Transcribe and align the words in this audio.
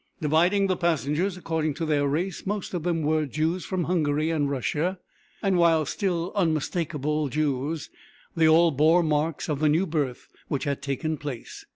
Dividing 0.19 0.65
the 0.65 0.75
passengers 0.75 1.37
according 1.37 1.75
to 1.75 1.85
their 1.85 2.07
race, 2.07 2.47
most 2.47 2.73
of 2.73 2.81
them 2.81 3.03
were 3.03 3.27
Jews 3.27 3.65
from 3.65 3.83
Hungary 3.83 4.31
and 4.31 4.49
Russia; 4.49 4.97
and 5.43 5.57
while 5.59 5.85
still 5.85 6.31
unmistakable 6.35 7.29
Jews, 7.29 7.91
they 8.35 8.47
all 8.47 8.71
bore 8.71 9.03
marks 9.03 9.47
of 9.47 9.59
the 9.59 9.69
new 9.69 9.85
birth 9.85 10.27
which 10.47 10.63
had 10.63 10.81
taken 10.81 11.17
place. 11.17 11.67